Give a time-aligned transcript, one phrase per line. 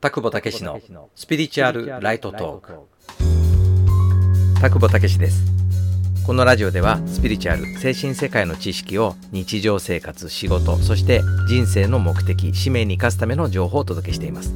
[0.00, 0.80] 田久保武史の
[1.16, 5.44] スピリチュアルライトトーク田久保武史です。
[6.24, 14.52] このラジオではスピリチュアル精神世界の知識を日常生活仕事そして人生の目的使命に生かすための情報をお届けしています。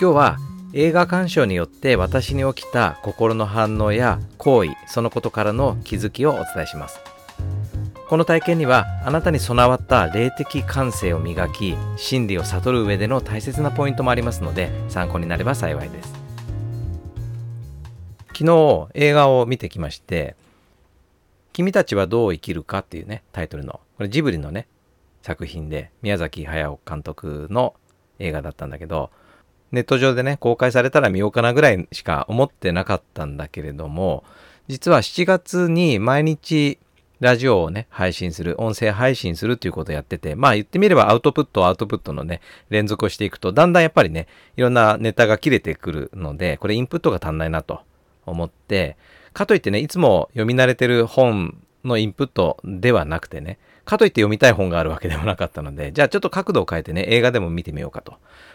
[0.00, 0.36] 今日は
[0.72, 7.00] 映画鑑賞によって私に起きた心の反応や行為そのことからの気づきをお伝えします
[8.08, 16.14] この体験にはあなたに備わった霊的感性を磨き真理を悟る上での大切なポイントもありますので参考になれば幸いです。
[18.28, 20.36] 昨日映画を見てきまして
[21.52, 24.68] 「君たちはどう生きるか」っていうねタイトルのこれジブリのね
[25.20, 27.74] 作品で宮崎駿監督の
[28.20, 29.10] 映画だったんだけど
[29.70, 34.24] ネット上でね公開されたら見ようかなぐらいしか思ってなかったんだけれども
[34.68, 36.78] 実は7月に毎日
[37.20, 47.80] ラジオをね、配信する、音声配信するっていうことをやってて、まあ言ってみればアウトプット、アウトプットのね、連続をしていくと、だんだんやっぱりね、いろんなネタが切れてくるので、これインプットが足んないなと
[48.24, 48.96] 思って、
[49.32, 58.14] かといってね、いつも読み慣れてる本のインプットではなくてね、かといって読みたい本があるわけでもなかったので、じゃあちょっと角度を変えてね、映画でも見てみようかと。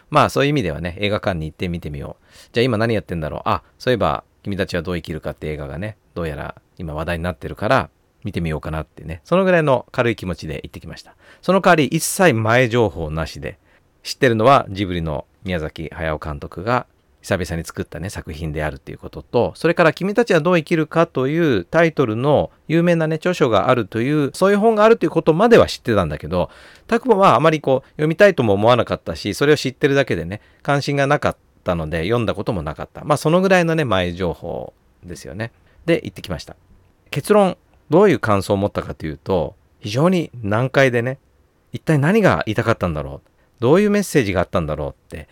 [0.10, 2.26] まあそういう意味ではね、映画館に行って見てみよう。
[2.54, 3.42] じゃあ今何やってんだろう。
[3.46, 7.90] あ、そういえば、君たちはどう生きるかって映画がね、どうやら今話題になってるから、
[8.24, 11.16] 見てみようかなってね、そのぐらいの軽い気持ちで行ってきました。
[11.42, 13.58] その代わり一切前情報なしで、
[14.04, 16.86] 知ってるのはジブリの宮崎駿監督が
[17.22, 26.50] 久々に作ったね作品であるっていうこととそれから「君たちはどう生きるか」というタイトルの有名なね著書があるというそういう本があるということまでは知ってたんだけど
[26.86, 33.06] 拓保はあまりこう読みたいとも思わなかったしそれを知ってるだけでね関心がなかったので読んだこともなかった。
[33.06, 35.54] まあそのぐらいのね前情報ですよね。
[35.86, 36.58] で行ってきました。
[37.10, 37.58] 結論。
[37.90, 41.20] どういう感想を持ったかというと、非常に難解でね、
[41.72, 45.28] 一体何が言いたかったんだろう、どういうメッセージがあったんだろうって、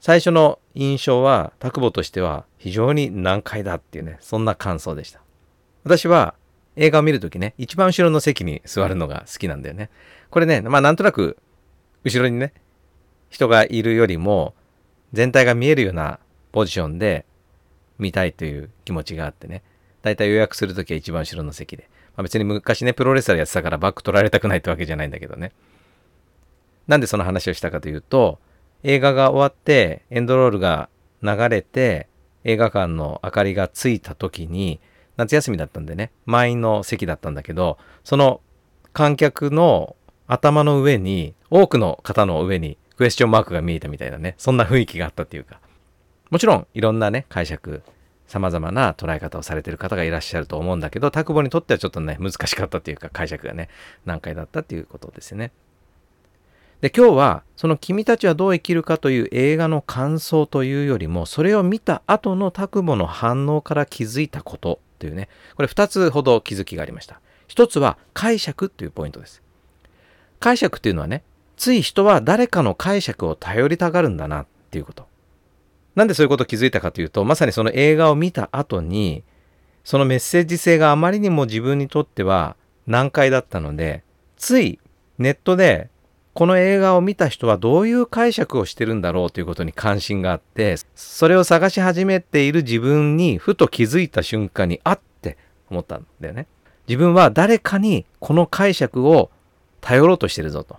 [0.00, 5.20] 最初の印象は、拓保としては非常に難解だっていうね、そんな感想でした。
[5.84, 6.34] 私は
[6.76, 9.90] 映画を見るときね、一番後ろの席に座るのが好きなんだよね。
[10.30, 11.38] これね、まあなんとなく、
[12.04, 12.52] 後ろにね、
[13.30, 14.54] 人がいるよりも、
[15.12, 16.20] 全体が見えるような
[16.52, 17.24] ポジションで
[17.98, 19.62] 見たいという気持ちがあってね。
[20.06, 21.90] 大体予約するときは一番後ろの席で。
[22.16, 25.52] まあ、別に昔ね、プロレスラーやってたからバック取られたくないってわけじゃないんだけどね。
[26.86, 28.38] なんでその話をしたかというと、
[28.82, 30.88] 映画が終わってエンドロールが
[31.22, 32.08] 流れて
[32.44, 34.80] 映画館の明かりがついた時に
[35.16, 38.40] 夏休みだったんでね満員の席だったんだけどその
[38.92, 39.96] 観客の
[40.28, 45.60] 頭の上に多くの方の上にクエスチョンマークが見えたみたいなねそんな雰囲気があったっていうか
[46.30, 47.82] もちろんいろんなね解釈
[48.36, 53.68] 様々な捉え方をされてる方がいらっしゃると思うんだけど、田久保にとってはちょっとね、難しかったっていうか解釈がね、
[54.04, 55.52] 難解だったっていうことですね。
[56.82, 67.20] で、今日は、その君たちはどう生きるかという映画の感想というよりも、それを見た後の田久保の反応から気づいたことというね、これ2つほど気づきがありました。
[67.48, 69.42] 1つは解釈というポイントです。
[70.38, 71.22] 解釈っていうのはね、
[71.56, 75.06] つい人は誰かの解釈を頼りたがるんだなっていうこと。
[75.96, 79.24] なんでそういうこと気づいたかというと、まさにその映画を見た後に、
[79.82, 84.04] そのメッセージ性があまりにも自分にとっては難解だったので、
[84.36, 84.78] つい
[85.18, 85.88] ネットで
[86.34, 95.38] この映画を見た人はどういう解釈をしてるんだろうということに関心があって、それを探し始めている自分にふと気づいた瞬間にあって
[95.70, 96.46] 思ったんだよね。
[96.86, 99.30] 自分は誰かにこの解釈を
[99.80, 100.76] 頼ろうとしてるぞと。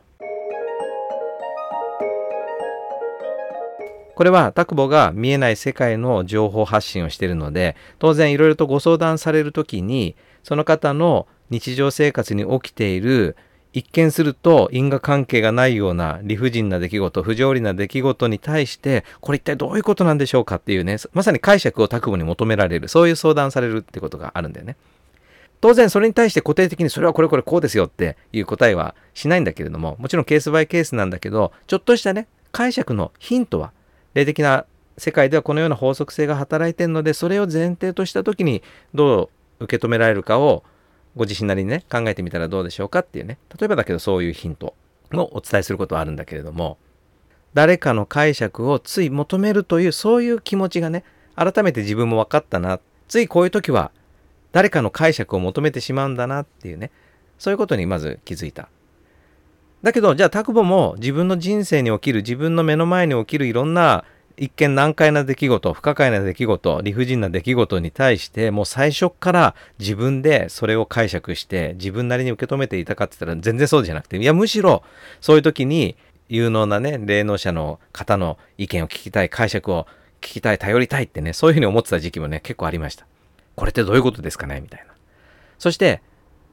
[4.18, 13.38] これはタクボが見えない世界の情報発信をしているので、当然いろいろとご相談されるときに、その方の日常生活に起きている
[13.74, 24.78] 一見すると因果関係がないような理不尽な出来事、不条理な出来事に対して、これ一体どういうことなんでしょうかっていうね、まさに解釈をタクボに求められる、そういう相談されるってことがあるんだよね。
[25.62, 33.74] 当然それに対して固定的にそれはこれこれこうですよっていう答えはしないんだけれども、もちろんケースバイケースなんだけど、ちょっとしたね、解釈のヒントは
[34.18, 34.66] 霊的な
[34.98, 38.64] 世界ではこのような法則性が働いているのでそれを前提とした時に
[38.96, 39.30] ど
[39.60, 40.64] う受け止められるかを
[41.16, 44.74] ご自身なりにね考えてみたらどうでしょうかっていうね例えばだけどそういうヒント
[45.14, 46.78] をお伝えすることはあるんだけれども
[47.54, 51.04] 誰かの解釈をつい求めるというそういう気持ちがね
[51.36, 53.92] 改めて自分も分かったなついこういう時は
[54.52, 56.92] 誰かの解釈を求めてしまうんだなっていうね
[57.38, 58.70] そういうことにまず気づいた。
[59.84, 74.84] だけど、じゃあ、タクボも自分の人生に起きる、自分の目の前に起きるいろんな一見難解な出来事、不可解な出来事、理不尽な出来事に対して、もう最初から自分でそれを解釈して、自分なりに受け止めていたかって言ったら全然そうじゃなくて、いや、むしろ
[75.22, 75.96] そういう時に
[76.30, 79.88] 有能なね霊能者の方の意見を聞きたい解釈を
[80.20, 83.06] 聞きたい頼りたいってねそういうふうに思ってた時期もね結構ありました。
[83.56, 84.60] これってどういうことですかね？
[84.60, 84.94] みたいな。
[85.58, 86.02] そして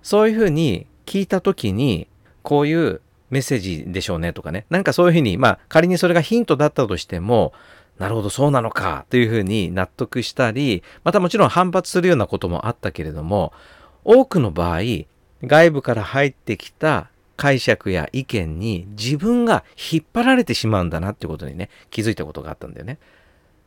[0.03, 2.07] そういうふうに聞いた時に
[2.43, 3.01] こういう
[3.35, 7.53] メッセージでしょうねとかねなんかそういうふうにまあ仮にそれがヒントだったとしても
[7.99, 13.53] なるほどそうなのかというふうに納得したりまたもちろん反発するようなこともあったけれども
[14.05, 14.81] 多くの場合
[15.43, 22.99] 外部から入ってきた解釈や意見に自分が引っ張られてしまうんだなっていうことにね気づいたことがあったんだよね。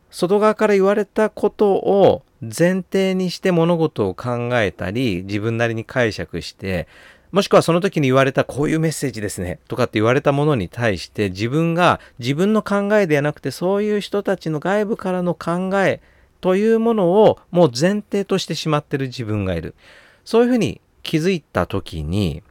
[0.10, 6.88] 外側から言われたことを前提にして物事を考えたり自分なりに解釈して
[7.32, 16.02] もしくはその時に言われたこういうメッセージですねとかって言われたものに対して自分が自分の考えではなくてそういう人たちの外部からの考え
[16.40, 19.76] というものをもう前提としてしまってる自分がいる。
[20.24, 22.44] そういうふうに気づいた時に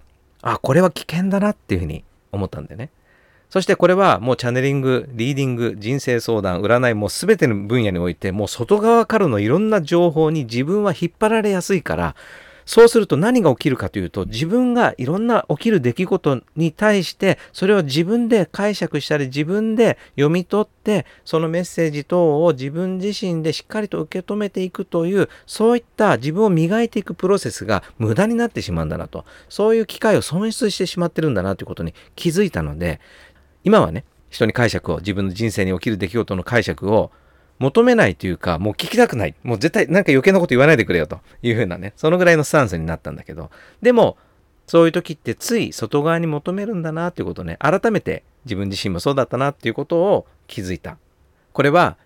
[0.43, 2.91] あこれは危険だなっていうふうに思ったんだよね。
[3.49, 12.17] そしてこれはもうチャネリング、リーディング、人生相談、占いもう全ての分野においてもう外側からのいろんな情報に自分は引っ張られやすいから
[12.67, 29.25] そうすると何が起きるかというと自分がいろんな起きる出来事に対してそれを自分で解釈したり自分で読み取ってそのメッセージ等を自分自身でしっかりと受け止めていくというそういった自分を磨いていくプロセスが無駄になってしまうんだなと。
[29.49, 33.01] そういう機会を損失してしまってるんだなということに気づいたので
[33.65, 37.11] 今はね人に解釈を自分の人生に起きる出来事の解釈を
[37.59, 39.35] 求めないというか、もう聞きたくない。
[39.43, 43.51] もう絶対なんか余計なこと言わないでくれよというふうなね、そのぐらいのスタンスになったんだけど、
[43.83, 44.17] でも、
[44.67, 50.99] そういう時ってつい外側に求めるんだなということをね、改めて自分自身もそうだったなっていうことを気づいた。
[51.53, 51.97] これは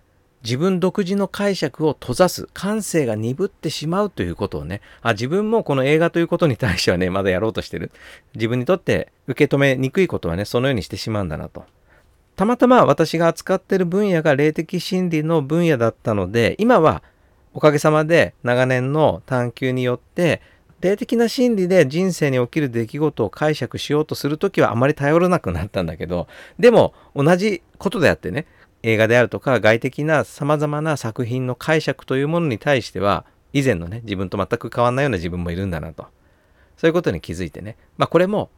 [0.43, 7.91] 自分独自の解釈を閉ざす、感性が鈍ってしまうということをね、あ、自分もこの映画ということに対してはね、まだやろうとしてる。
[8.35, 11.65] 自分にとって受け止めにくいことはね、そのようにしてしまうんだなと。
[12.37, 17.03] たまたま私が扱ってる分野が霊的真理の分野だったので、今は
[17.53, 20.41] おかげさまで長年の探求によって、
[20.81, 26.27] 霊的な真理で人生に起きる出来事を解釈しようとするときはあまり頼らなくなったんだけど、
[26.59, 28.47] でも同じことであってね、
[28.83, 36.07] 映画であるとか外的な様々な作品の解釈というものに対しては、以前のね、自分と全く変わんないような自分もいるんだなと。
[36.79, 37.77] そういうことに気づいてね。
[37.99, 38.49] まあこれも、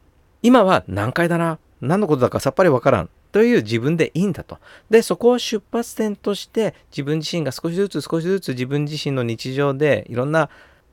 [0.41, 1.59] 今は難解だな。
[1.81, 3.09] 何のことだかさっぱりわからん。
[3.33, 4.59] という自分でいいんだと。
[4.89, 10.49] で、そこを出発点として自分自身が少しずつ少しずつ自分自身の日常でいろんな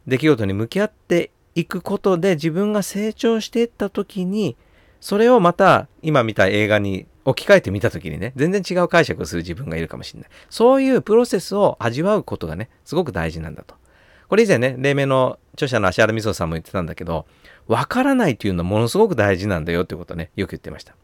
[0.08, 4.56] 出来事に向き合っていくことで自分が成長していった時に
[5.00, 10.30] それをまた今見た映画に置き換えてみた時にね全然違う解釈をする自分がいるかもしれない。
[10.48, 13.74] そういうプロセスを味わうことがねすごく大事なんだと。
[14.28, 17.26] これ以前ね黎明の著者の芦原美穂さんも言ってたんだけど
[17.66, 20.94] わからないというのはものすごく大事なんだよってことをねよく言ってました。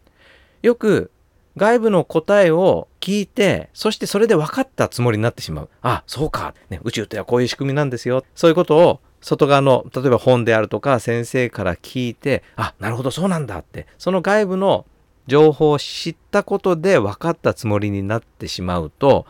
[0.63, 1.11] よく
[1.57, 5.69] 外部の答えを聞いて、そしてそれで分かったつもりになってしまう。
[5.83, 6.55] あ、そうか。
[6.71, 8.25] ね、宇宙ってはこういう仕組みなんですよ。
[8.35, 14.87] そういうことを外側の、例えば本であるとか先生から聞いて、あ、なるほど、そうなんだって、その外部の
[15.27, 19.27] 情報を知ったことで分かったつもりになってしまうと、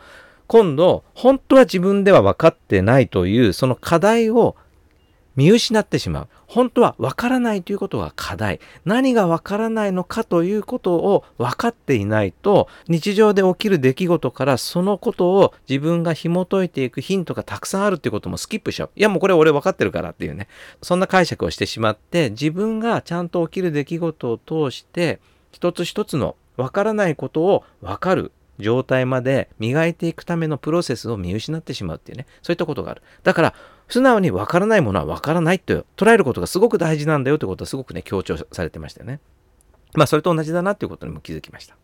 [0.47, 4.55] 今度、本当は自分では分かってないという、その課題を
[5.37, 6.27] 見失ってしまう。
[6.47, 8.59] 本当はわからないということが課題。
[8.85, 18.89] 何がわからないのかということを分かっていないと、日常で起きる出来事からそのことを自分が紐解いていくヒントがたくさんあるっていうこともスキップしちゃう。
[18.95, 20.47] いやもうこれ俺分かってるからっていうね。
[20.81, 25.19] そんな解釈をしてしまって、自分がちゃんと起きる出来事を通して、
[25.51, 33.01] 一つ一つのわからないことを分かる状態まで磨いていくためのプロセスを見失ってしまうっていうね、そういったことがある。
[33.23, 33.53] だから、
[33.87, 39.19] 素直にわからないものはわからないと捉えることがすごく大事なんだよということはすごくね、強調されてましたよね。
[39.93, 41.75] まあ、それと同じだなということにも気づきました。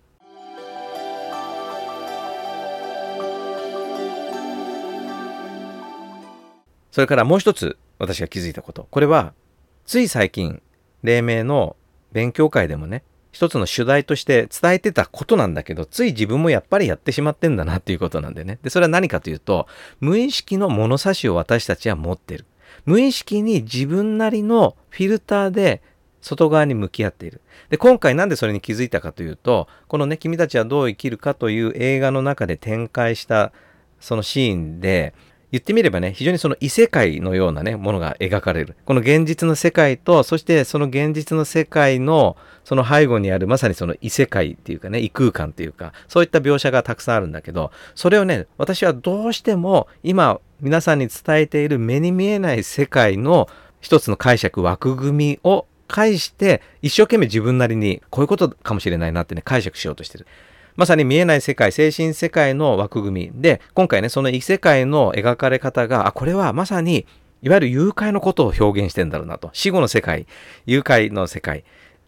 [6.92, 8.88] それからもう一つ私が気づいたこと。
[8.92, 9.34] これは、
[9.86, 10.62] つい最近、
[11.02, 11.76] 黎明の
[12.12, 18.60] 勉強会でもね、一つの主題として伝えてたことなんだけど、つい自分もやっぱりやってしまってんだなっていうことなんでね。
[18.62, 19.68] で、それは何かというと、
[20.00, 22.46] 無意識の物差しを私たちは持ってる。
[22.86, 25.82] 無意識に自分なりのフィルターで
[26.22, 27.42] 外側に向き合っている。
[27.70, 33.52] で、今回なんでそれに気づいたかというと、このね、君たちはどう生きるかという映画の中で展開した
[34.00, 35.16] そのシーンで、
[35.54, 38.76] 言ってみればね、非常にその異世界のようなね、ものが描かれる。
[38.86, 53.48] この現実の世界と、そしてその現実の世界のその背後にあるまさにその異世界っていうかね、異空間っていうか、そういった描写がたくさんあるんだけど、それをね、私はどうしても今皆さんに伝えている目に見えない世界の
[53.80, 60.26] 一つの解釈、枠組みを介して一生懸命自分なりにこういうことかもしれないなってね解釈しようとしてる。
[60.76, 67.06] まさに見えない世界、精神世界の枠組みで、今回ね、その異世界の描かれ方が、あ、これはまさに、
[67.42, 69.50] いわゆる誘拐のことを表現してんだろうなと。
[69.54, 70.28] 死後の世界、
[70.66, 71.64] 誘拐の世界、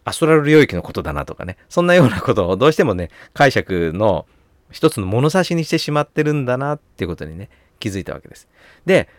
[0.05, 1.57] アストラル領域のことだなとかね。
[1.67, 4.25] そんなようなことをどうしてもね、解釈の
[4.71, 8.47] 一つの物差しにしてしまってるんだなっていうことにね、気づいたわけです。
[8.85, 9.09] で、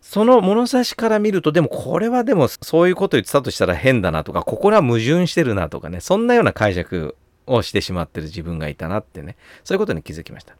[0.00, 10.54] その物差しから見ると、でもこれはでもそういうこと言ってたとしたら変だなとか、ここら矛盾してるなとかね、そんなような解釈をしてしまってる自分がいたなってね、そういうことに気づきました。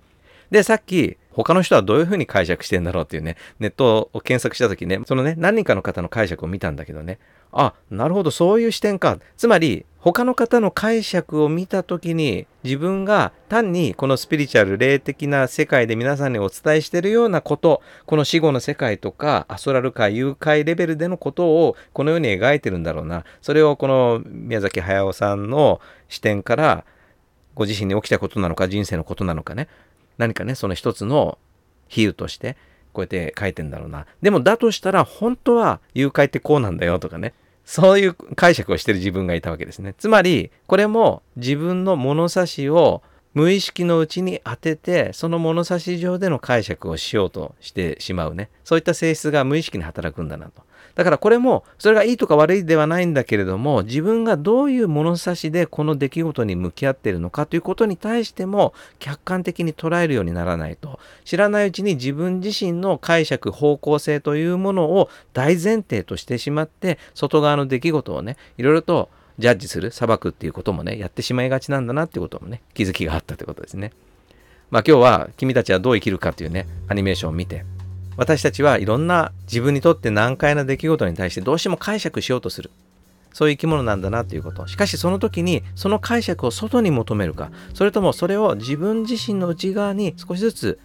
[0.50, 7.18] で、さっき、他の人はどういうふうに解釈してんだろうっていうね、ネットを検索した時ね、そのね、何人かの方の解釈を見たんだけどね、
[7.52, 9.18] あ、なるほど、そういう視点か。
[9.36, 23.24] つまり、他の方の解釈を見た時に、自分が単にこのスピリチュアル、霊的な世界で皆さんにお伝えしているようなこと、この死後の世界とか、アストラル界、誘拐レベルでのことをこのように描いてるんだろうな。
[23.42, 26.84] それをこの宮崎駿さんの視点から、
[27.56, 29.66] ご自身に起きたことなのか、人生のことなのかね、
[30.18, 31.38] 何かねその一つの
[31.88, 32.56] 比喩として
[32.92, 34.06] こうやって書いてんだろうな。
[34.22, 37.34] でもだとしたら本当は誘拐ってこうなんだよとかね。
[37.64, 39.94] そういう解釈をしてる自分がいたわけですね。
[39.98, 43.02] つまりこれも自分の物差しを
[43.36, 48.48] 無意識のうちに当ててその物差し上での解釈をしようとしてしまうね。
[48.64, 50.62] そういった性質が無意識に働くんだなと。
[50.94, 60.98] だからこれもそれがいいとか悪いではないんだけれども自分がどういう物差しでこの出来事に向き合っているのかということに対しても客観的に捉えるようにならないと。
[61.26, 73.92] 知らないうちに自分自身の解釈方向性というものを大前提としてしまって外側の出来事をねいろいろとジャッジする裁くっていうこともねやってしまいがちなんだなってこともね気づきがあったということですね。
[74.70, 77.64] まあ今日は君たちはどう生きるかというねアニメーションを見て
[78.16, 82.70] 私たちはいろんな自分にとって難解な出来事に対してどうしても解釈しようとする。
[83.32, 84.66] そういう生き物なんだなということ。
[84.66, 90.78] しかしその時にその解釈を外に求めるか、それともそれを自分自身の内側に少しずつ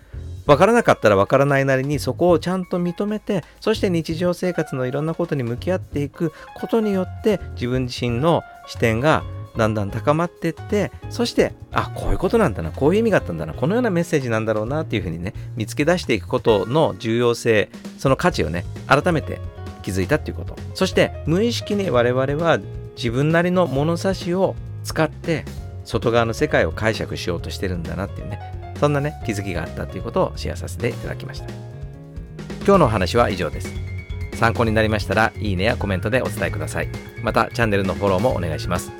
[0.46, 9.24] 分からなかったら分からないなりにそこをちゃんと認めて、そして日常生活のいろんなことに向き合っていくことによって自分自身の視点が
[9.58, 19.42] だんだん高まっていってそしてあこういうことなんだなこういう意味があったんだなこのようなメッセージなんだろうなっていうふうにね見つけ出していくことの重要性その価値をね改めて
[19.82, 20.56] 気づいたっていうこと。
[20.74, 22.60] そして無意識に我々は
[22.96, 25.44] 自分なりの物差しを使って
[25.86, 31.46] 外側の世界を解釈しようとしてるんだなっていうねそんなね気づきがあったということをシェアさせていただきました。
[32.66, 33.72] 今日のお話は以上です。
[34.34, 36.90] 参考になりましたらいいねやコメントでお伝えください。
[37.22, 38.92] またチャンネルのフォローもお願いします。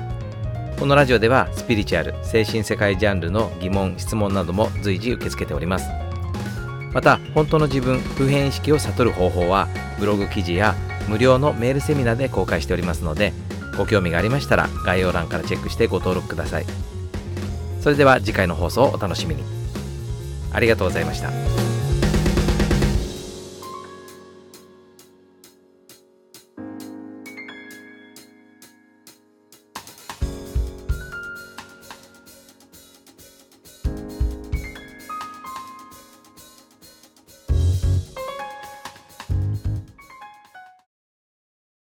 [0.80, 5.90] このラジオではスピリチュアル精神世界ジャンルの疑問質問なども随時受け付けております。
[6.94, 9.68] また本当の自分普遍意識を悟る方法は
[10.00, 10.76] ブログ記事や
[11.08, 13.34] 無料のメールセミナーで公開しておりますので
[13.80, 16.66] ご興味がありましたら概要欄からチェックしてご登録ください。
[17.80, 19.61] それでは次回の放送をお楽しみに。
[20.52, 21.71] ありがとうございました。